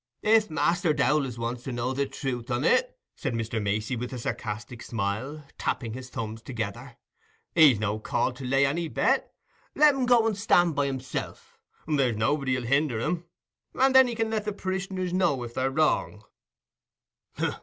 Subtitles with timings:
[0.23, 3.61] "If Master Dowlas wants to know the truth on it," said Mr.
[3.61, 6.97] Macey, with a sarcastic smile, tapping his thumbs together,
[7.53, 12.63] "he's no call to lay any bet—let him go and stan' by himself—there's nobody 'ull
[12.63, 13.25] hinder him;
[13.75, 16.23] and then he can let the parish'ners know if they're wrong."